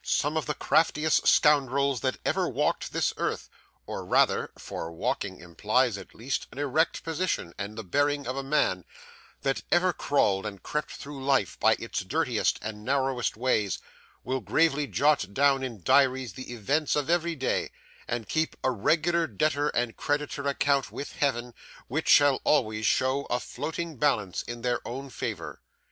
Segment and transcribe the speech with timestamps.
[0.03, 3.49] Some of the craftiest scoundrels that ever walked this earth,
[3.85, 8.41] or rather for walking implies, at least, an erect position and the bearing of a
[8.41, 8.83] man
[9.43, 13.77] that ever crawled and crept through life by its dirtiest and narrowest ways,
[14.23, 17.69] will gravely jot down in diaries the events of every day,
[18.07, 21.53] and keep a regular debtor and creditor account with Heaven,
[21.87, 25.61] which shall always show a floating balance in their own favour.